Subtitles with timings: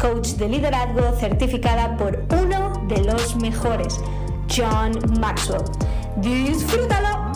[0.00, 4.00] coach de liderazgo certificada por uno de los mejores,
[4.48, 5.62] John Maxwell.
[6.16, 7.32] ¡Disfrútalo!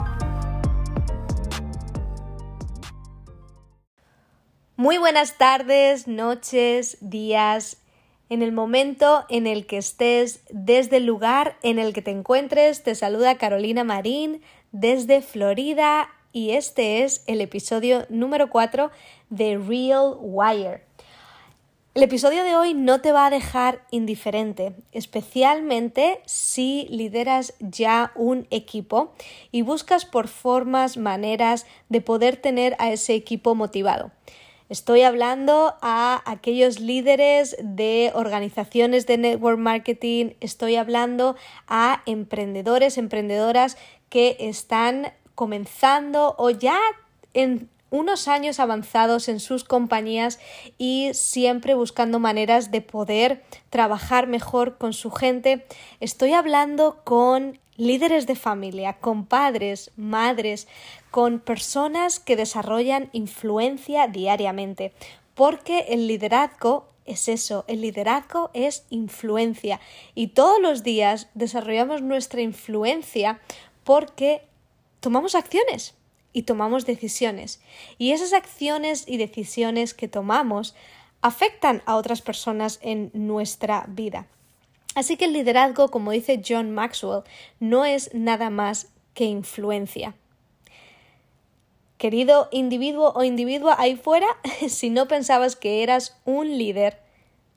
[4.77, 7.83] Muy buenas tardes, noches, días,
[8.31, 12.83] en el momento en el que estés, desde el lugar en el que te encuentres,
[12.83, 14.41] te saluda Carolina Marín
[14.73, 18.91] desde Florida y este es el episodio número 4
[19.29, 20.94] de Real Wire.
[21.95, 28.49] El episodio de hoy no te va a dejar indiferente, especialmente si lideras ya un
[28.51, 29.13] equipo
[29.53, 34.11] y buscas por formas, maneras de poder tener a ese equipo motivado.
[34.69, 41.37] Estoy hablando a aquellos líderes de organizaciones de network marketing, estoy hablando
[41.69, 43.77] a emprendedores, emprendedoras
[44.09, 46.81] que están comenzando o ya
[47.35, 50.41] en unos años avanzados en sus compañías
[50.79, 55.65] y siempre buscando maneras de poder trabajar mejor con su gente.
[56.01, 60.67] Estoy hablando con líderes de familia, con padres, madres,
[61.13, 64.93] con personas que desarrollan influencia diariamente,
[65.37, 69.79] porque el liderazgo es eso, el liderazgo es influencia
[70.17, 73.39] y todos los días desarrollamos nuestra influencia
[73.85, 74.43] porque
[74.99, 75.95] tomamos acciones
[76.35, 77.63] y tomamos decisiones.
[77.97, 80.75] Y esas acciones y decisiones que tomamos
[81.23, 84.27] afectan a otras personas en nuestra vida.
[84.95, 87.23] Así que el liderazgo, como dice John Maxwell,
[87.61, 90.15] no es nada más que influencia.
[91.97, 94.27] Querido individuo o individua ahí fuera,
[94.69, 96.99] si no pensabas que eras un líder,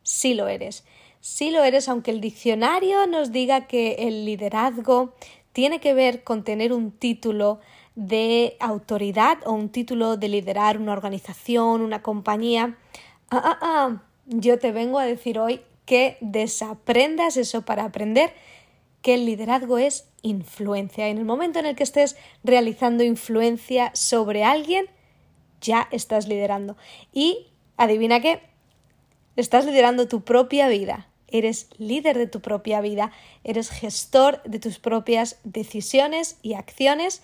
[0.03, 0.85] sí lo eres.
[1.19, 5.13] Sí lo eres, aunque el diccionario nos diga que el liderazgo
[5.51, 7.59] tiene que ver con tener un título
[7.97, 12.77] de autoridad o un título de liderar una organización, una compañía.
[13.31, 14.03] Ah, ah, ah.
[14.27, 18.33] Yo te vengo a decir hoy que desaprendas eso para aprender
[19.01, 21.07] que el liderazgo es influencia.
[21.07, 24.85] En el momento en el que estés realizando influencia sobre alguien,
[25.59, 26.77] ya estás liderando.
[27.11, 27.47] Y
[27.77, 28.41] adivina qué,
[29.37, 31.09] estás liderando tu propia vida.
[31.29, 33.11] Eres líder de tu propia vida,
[33.43, 37.23] eres gestor de tus propias decisiones y acciones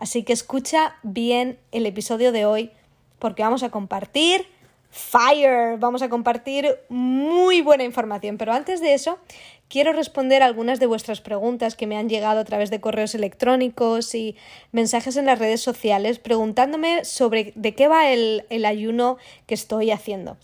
[0.00, 2.70] Así que escucha bien el episodio de hoy
[3.18, 4.46] porque vamos a compartir
[4.88, 8.38] fire, vamos a compartir muy buena información.
[8.38, 9.18] Pero antes de eso,
[9.68, 14.14] quiero responder algunas de vuestras preguntas que me han llegado a través de correos electrónicos
[14.14, 14.36] y
[14.72, 19.90] mensajes en las redes sociales preguntándome sobre de qué va el, el ayuno que estoy
[19.90, 20.38] haciendo.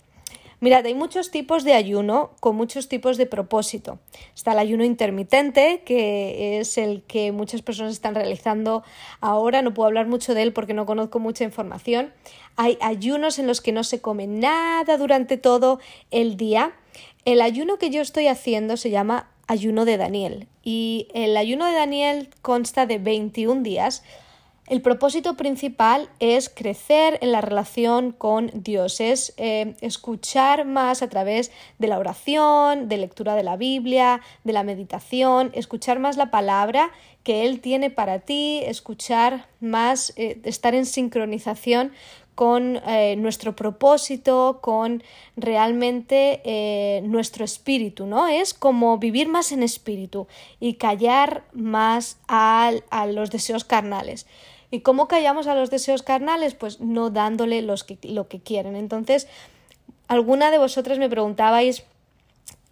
[0.59, 3.99] Mirad, hay muchos tipos de ayuno con muchos tipos de propósito.
[4.35, 8.83] Está el ayuno intermitente, que es el que muchas personas están realizando
[9.21, 9.61] ahora.
[9.61, 12.11] No puedo hablar mucho de él porque no conozco mucha información.
[12.55, 15.79] Hay ayunos en los que no se come nada durante todo
[16.09, 16.73] el día.
[17.23, 21.73] El ayuno que yo estoy haciendo se llama ayuno de Daniel y el ayuno de
[21.73, 24.03] Daniel consta de 21 días
[24.67, 31.07] el propósito principal es crecer en la relación con Dios, es eh, escuchar más a
[31.07, 36.31] través de la oración, de lectura de la Biblia, de la meditación, escuchar más la
[36.31, 36.91] palabra
[37.23, 41.93] que Él tiene para ti, escuchar más, eh, estar en sincronización
[42.35, 45.01] con eh, nuestro propósito, con
[45.37, 48.27] realmente nuestro espíritu, ¿no?
[48.27, 50.27] Es como vivir más en espíritu
[50.59, 52.73] y callar más a
[53.07, 54.27] los deseos carnales.
[54.71, 56.53] ¿Y cómo callamos a los deseos carnales?
[56.53, 58.75] Pues no dándole los que, lo que quieren.
[58.75, 59.27] Entonces,
[60.07, 61.83] alguna de vosotras me preguntabais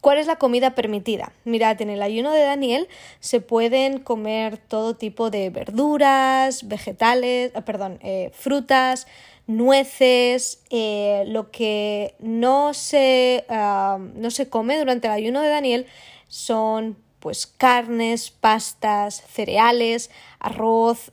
[0.06, 1.32] ¿Cuál es la comida permitida?
[1.46, 2.88] Mirad, en el ayuno de Daniel
[3.22, 9.08] se pueden comer todo tipo de verduras, vegetales, ah, perdón, eh, frutas,
[9.48, 15.88] nueces, eh, lo que no se, ah, no se come durante el ayuno de Daniel
[16.28, 21.10] son pues carnes, pastas, cereales, arroz,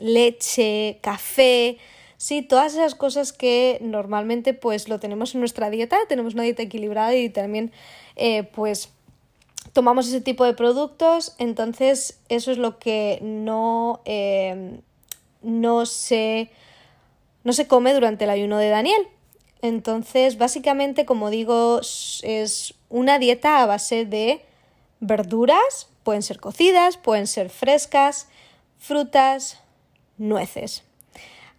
[0.00, 1.78] leche, café,
[2.16, 6.64] sí, todas esas cosas que normalmente pues lo tenemos en nuestra dieta, tenemos una dieta
[6.64, 7.70] equilibrada y también
[8.16, 8.88] eh, pues
[9.72, 14.80] tomamos ese tipo de productos, entonces eso es lo que no, eh,
[15.40, 16.50] no, se,
[17.44, 19.06] no se come durante el ayuno de Daniel.
[19.60, 24.44] Entonces, básicamente, como digo, es una dieta a base de
[25.02, 28.28] verduras, pueden ser cocidas, pueden ser frescas,
[28.78, 29.60] frutas,
[30.16, 30.84] nueces.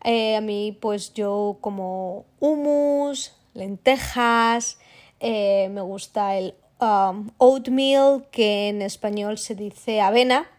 [0.03, 4.79] Eh, a mí, pues yo como hummus, lentejas,
[5.19, 10.49] eh, me gusta el um, oatmeal, que en español se dice avena.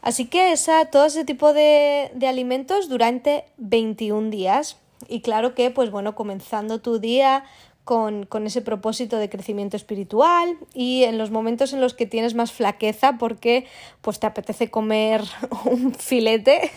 [0.00, 4.78] Así que esa, todo ese tipo de, de alimentos durante 21 días.
[5.08, 7.44] Y claro que, pues bueno, comenzando tu día
[7.84, 12.50] con, ese propósito de crecimiento espiritual y en los momentos en los que tienes más
[12.50, 13.66] flaqueza porque
[14.00, 15.22] pues te apetece comer
[15.66, 16.70] un filete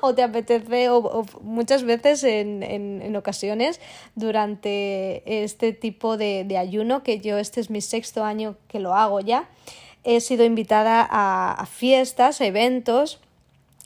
[0.00, 3.80] o te apetece o, muchas veces en, en, ocasiones
[4.14, 8.94] durante este tipo de, de ayuno que yo este es mi sexto año que lo
[8.94, 9.48] hago ya
[10.04, 13.20] he sido invitada a, a fiestas, a eventos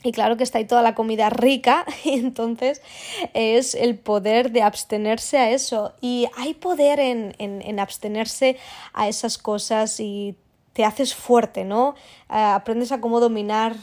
[0.03, 2.81] y claro que está ahí toda la comida rica, y entonces
[3.33, 5.93] es el poder de abstenerse a eso.
[6.01, 8.57] Y hay poder en, en, abstenerse
[8.93, 10.35] a esas cosas y
[10.73, 11.95] te haces fuerte, ¿no?
[12.29, 13.75] Eh, aprendes a cómo dominar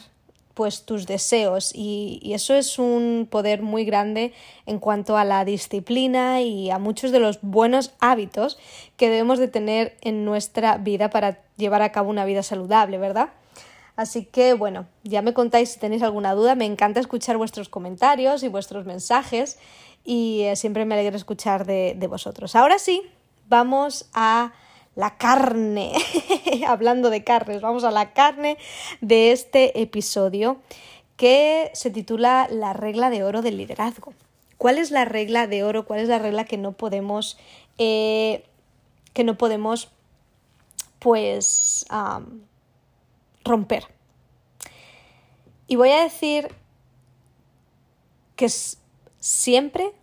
[0.53, 4.31] pues tus deseos y, y, eso es un poder muy grande
[4.65, 8.57] en cuanto a la disciplina y a muchos de los buenos hábitos
[8.95, 13.31] que debemos de tener en nuestra vida para llevar a cabo una vida saludable, ¿verdad?
[13.95, 16.55] Así que bueno, ya me contáis si tenéis alguna duda.
[16.55, 19.57] Me encanta escuchar vuestros comentarios y vuestros mensajes
[20.03, 22.55] y eh, siempre me alegra escuchar de, de vosotros.
[22.55, 23.01] Ahora sí,
[23.47, 24.53] vamos a
[24.95, 25.93] la carne.
[26.67, 28.57] Hablando de carnes, vamos a la carne
[29.01, 30.57] de este episodio
[31.17, 34.13] que se titula La regla de oro del liderazgo.
[34.57, 35.85] ¿Cuál es la regla de oro?
[35.85, 37.37] ¿Cuál es la regla que no podemos
[37.77, 38.43] eh,
[39.13, 39.89] que no podemos
[40.99, 41.85] pues
[43.45, 43.87] romper.
[45.67, 46.49] Y voy a decir
[48.35, 48.79] que es
[49.19, 49.93] siempre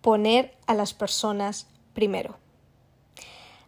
[0.00, 2.36] poner a las personas primero.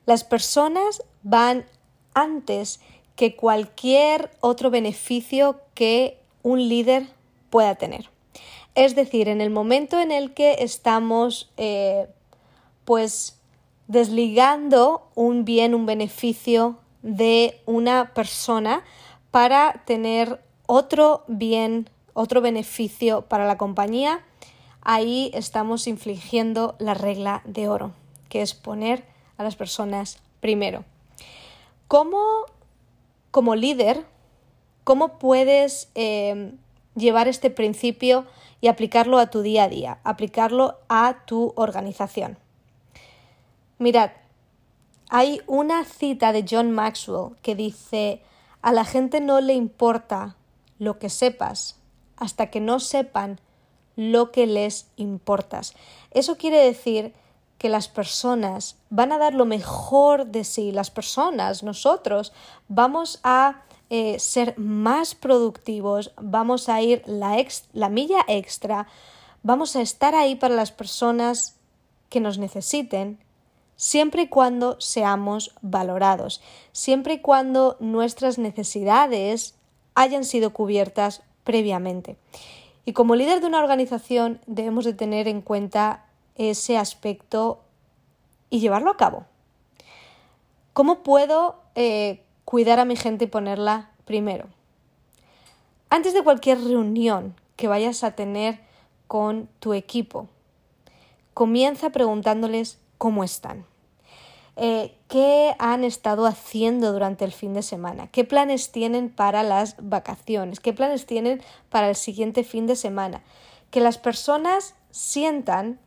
[0.06, 1.66] Las personas van
[2.14, 2.80] antes
[3.16, 7.08] que cualquier otro beneficio que un líder
[7.50, 8.10] pueda tener.
[8.74, 12.08] Es decir, en el momento en el que estamos eh,
[12.84, 13.38] pues
[13.86, 18.82] desligando un bien, un beneficio de una persona
[19.32, 24.24] para tener otro bien, otro beneficio para la compañía,
[24.82, 27.92] ahí estamos infligiendo la regla de oro,
[28.28, 29.04] que es poner
[29.38, 30.84] a las personas primero.
[31.88, 32.44] ¿Cómo,
[33.30, 34.04] como líder,
[34.84, 36.52] cómo puedes eh,
[36.94, 38.26] llevar este principio
[38.60, 42.38] y aplicarlo a tu día a día, aplicarlo a tu organización?
[43.78, 44.10] Mirad,
[45.08, 48.22] hay una cita de John Maxwell que dice,
[48.62, 50.36] a la gente no le importa
[50.78, 51.76] lo que sepas
[52.16, 53.40] hasta que no sepan
[53.96, 55.74] lo que les importas.
[56.12, 57.12] Eso quiere decir
[57.58, 62.32] que las personas van a dar lo mejor de sí, las personas, nosotros,
[62.68, 67.36] vamos a eh, ser más productivos, vamos a ir la,
[67.72, 68.86] la milla extra,
[69.42, 71.56] vamos a estar ahí para las personas
[72.08, 73.18] que nos necesiten
[73.82, 79.56] siempre y cuando seamos valorados, siempre y cuando nuestras necesidades
[79.96, 82.16] hayan sido cubiertas previamente.
[82.84, 86.04] Y como líder de una organización debemos de tener en cuenta
[86.36, 87.58] ese aspecto
[88.50, 89.24] y llevarlo a cabo.
[90.74, 94.46] ¿Cómo puedo eh, cuidar a mi gente y ponerla primero?
[95.90, 98.60] Antes de cualquier reunión que vayas a tener
[99.08, 100.28] con tu equipo,
[101.34, 103.71] comienza preguntándoles cómo están.
[104.56, 109.76] Eh, qué han estado haciendo durante el fin de semana, qué planes tienen para las
[109.78, 113.22] vacaciones, qué planes tienen para el siguiente fin de semana.
[113.70, 115.80] Que las personas sientan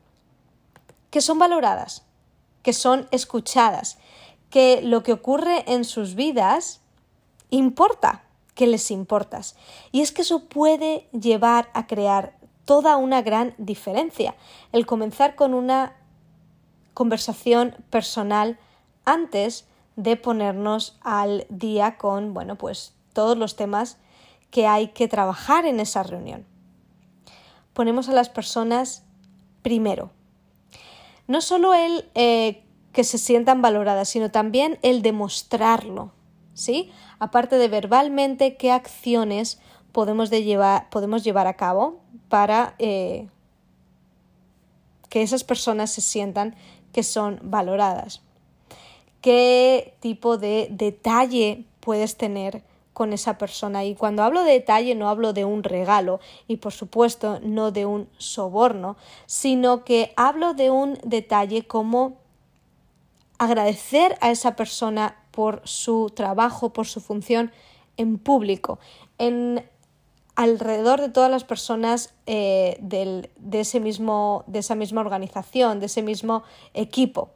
[1.11, 2.05] que son valoradas,
[2.63, 3.99] que son escuchadas,
[4.49, 6.81] que lo que ocurre en sus vidas
[7.51, 8.23] importa,
[8.55, 9.55] que les importas.
[9.91, 14.35] Y es que eso puede llevar a crear toda una gran diferencia.
[14.71, 15.95] El comenzar con una
[16.95, 18.57] conversación personal
[19.03, 23.97] antes de ponernos al día con, bueno, pues todos los temas
[24.49, 26.45] que hay que trabajar en esa reunión.
[27.73, 29.03] Ponemos a las personas
[29.61, 30.11] primero.
[31.27, 36.13] No solo el eh, que se sientan valoradas, sino también el demostrarlo,
[36.53, 36.91] ¿sí?
[37.19, 39.59] Aparte de verbalmente, qué acciones
[39.91, 41.99] podemos, llevar, podemos llevar a cabo
[42.29, 43.27] para eh,
[45.09, 46.55] que esas personas se sientan
[46.95, 48.21] que son valoradas.
[49.19, 53.83] ¿Qué tipo de detalle puedes tener con esa persona?
[53.83, 57.85] Y cuando hablo de detalle no hablo de un regalo y por supuesto no de
[57.85, 62.13] un soborno, sino que hablo de un detalle como
[63.39, 67.51] agradecer a esa persona por su trabajo, por su función
[67.97, 68.79] en público,
[69.17, 69.69] en
[70.35, 76.01] alrededor de todas las personas eh, de, ese mismo, de esa misma organización, de ese
[76.01, 77.29] mismo equipo.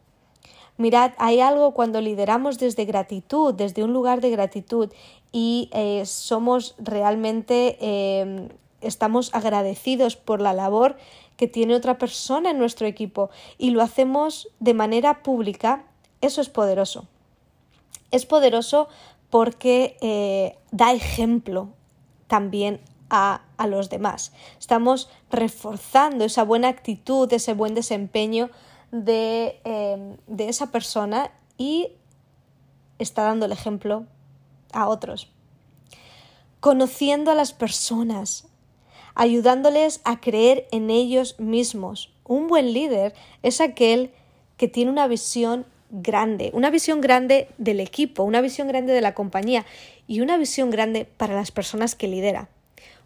[0.78, 4.92] Mirad, hay algo cuando lideramos desde gratitud, desde un lugar de gratitud
[5.32, 8.50] y eh, somos realmente, eh,
[8.82, 10.98] estamos agradecidos por la labor
[11.36, 15.86] que tiene otra persona en nuestro equipo y lo hacemos de manera pública,
[16.22, 17.08] eso es poderoso.
[18.12, 18.88] Es poderoso
[19.30, 21.70] porque da ejemplo
[22.30, 24.32] también a, los demás.
[24.60, 28.50] Estamos reforzando esa buena actitud, ese buen desempeño
[28.92, 31.90] de, em, de esa persona y
[33.00, 34.06] está dando el ejemplo
[34.72, 35.30] a otros.
[36.60, 38.48] Conociendo a las personas,
[39.16, 42.14] ayudándoles a creer en ellos mismos.
[42.24, 44.12] Un buen líder es aquel
[44.56, 49.16] que tiene una visión grande, una visión grande del equipo, una visión grande de la
[49.16, 49.66] compañía
[50.10, 52.50] y una visión grande para las personas que lidera.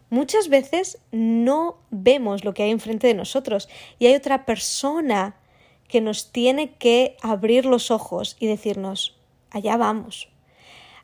[0.08, 3.68] Muchas veces no vemos lo que hay enfrente de nosotros
[3.98, 5.36] y hay otra persona
[5.86, 9.18] que nos tiene que abrir los ojos y decirnos,
[9.50, 10.30] allá vamos,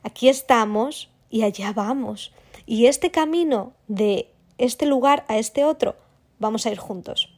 [0.03, 2.33] aquí estamos y allá vamos.
[2.65, 5.97] Y este camino de este lugar a este otro,
[6.39, 7.29] vamos a ir juntos.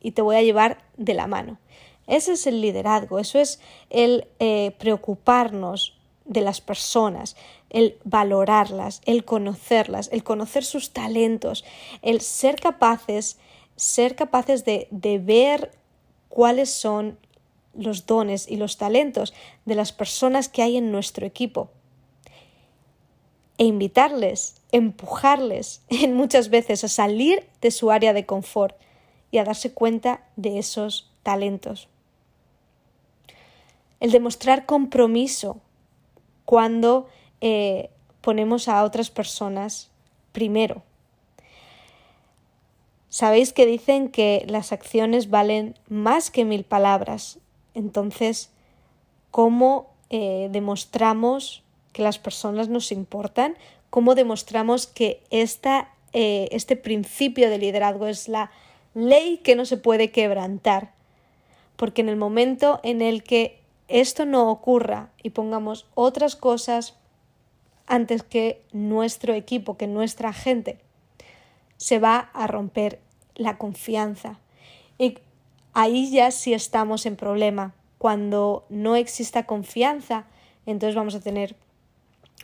[0.00, 1.58] Y te voy a llevar de la mano.
[2.06, 7.36] Ese es el liderazgo, eso es el eh, preocuparnos de las personas,
[7.70, 11.64] el valorarlas, el conocerlas, el conocer sus talentos,
[12.02, 13.38] el ser capaces,
[13.76, 15.72] ser capaces de, de ver
[16.28, 17.18] cuáles son
[17.74, 19.34] los dones y los talentos
[19.64, 21.70] de las personas que hay en nuestro equipo
[23.58, 28.76] e invitarles, empujarles en muchas veces a salir de su área de confort
[29.30, 31.88] y a darse cuenta de esos talentos.
[34.00, 35.60] El demostrar compromiso
[36.44, 37.08] cuando
[37.40, 37.90] eh,
[38.20, 39.90] ponemos a otras personas
[40.32, 40.82] primero.
[43.08, 47.38] Sabéis que dicen que las acciones valen más que mil palabras.
[47.74, 48.50] Entonces,
[49.30, 53.56] ¿cómo eh, demostramos que las personas nos importan?
[53.90, 58.50] ¿Cómo demostramos que esta, eh, este principio de liderazgo es la
[58.94, 60.92] ley que no se puede quebrantar?
[61.76, 66.94] Porque en el momento en el que esto no ocurra y pongamos otras cosas
[67.88, 70.78] antes que nuestro equipo, que nuestra gente,
[71.76, 73.00] se va a romper
[73.34, 74.38] la confianza.
[74.98, 75.18] Y
[75.72, 77.74] ahí ya sí estamos en problema.
[77.98, 80.26] Cuando no exista confianza,
[80.66, 81.56] entonces vamos a tener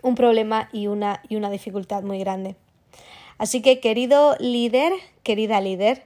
[0.03, 2.57] un problema y una, y una dificultad muy grande.
[3.39, 6.05] Así que, querido líder, querida líder,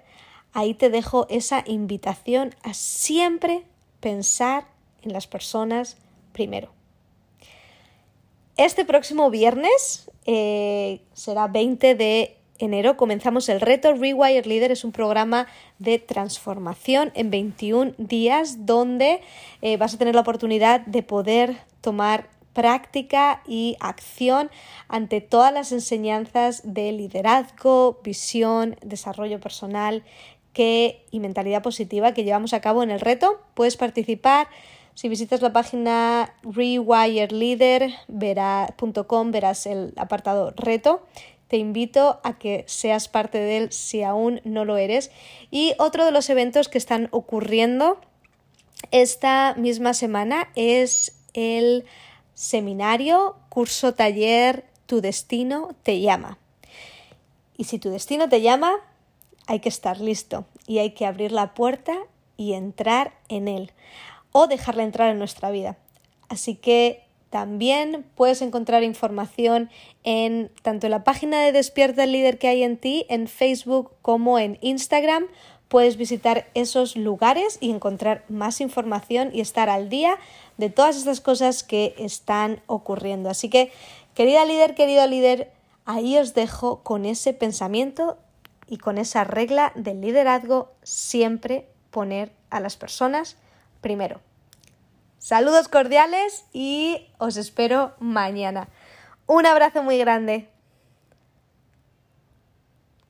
[0.53, 3.65] ahí te dejo esa invitación a siempre
[4.01, 4.67] pensar
[5.03, 5.97] en las personas
[6.33, 6.78] primero.
[8.59, 14.73] Este próximo viernes eh, será 20 de enero comenzamos el reto Rewire Leader.
[14.73, 15.47] Es un programa
[15.79, 19.21] de transformación en 21 días donde
[19.63, 24.51] eh, vas a tener la oportunidad de poder tomar práctica y acción
[24.89, 30.03] ante todas las enseñanzas de liderazgo, visión, desarrollo personal
[30.59, 33.41] y mentalidad positiva que llevamos a cabo en el reto.
[33.55, 34.49] Puedes participar
[34.99, 41.07] si visitas la página rewireleader.com verás el apartado reto.
[41.47, 45.13] Te invito a que seas parte de él si aún no lo eres.
[45.53, 48.01] Y otro de los eventos que están ocurriendo
[48.91, 51.85] esta misma semana es el
[52.35, 56.39] seminario, curso, taller, Tu destino te llama.
[57.57, 58.73] Y si tu destino te llama,
[59.47, 61.97] hay que estar listo y hay que abrir la puerta
[62.37, 63.73] y entrar en él
[64.33, 65.77] o dejarla entrar en nuestra vida.
[66.29, 69.71] Así que también puedes encontrar información
[70.03, 73.93] en tanto en la página de Despierta el líder que hay en ti, en Facebook
[74.01, 75.27] como en Instagram.
[75.69, 80.17] Puedes visitar esos lugares y encontrar más información y estar al día
[80.57, 83.29] de todas estas cosas que están ocurriendo.
[83.29, 83.71] Así que,
[84.15, 85.53] querida líder, querido líder,
[85.85, 88.17] ahí os dejo con ese pensamiento
[88.67, 93.37] y con esa regla del liderazgo siempre poner a las personas
[93.81, 94.21] primero.
[95.19, 98.69] Saludos cordiales y os espero mañana.
[99.27, 100.49] Un abrazo muy grande.